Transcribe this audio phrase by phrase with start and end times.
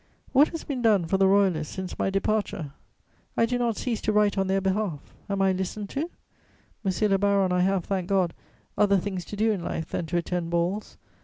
[0.31, 2.73] What has been done for the Royalists since my departure?
[3.37, 6.09] I do not cease to write on their behalf: am I listened to?
[6.83, 8.33] Monsieur le baron, I have, thank God,
[8.75, 10.97] other things to do in life than to attend balls.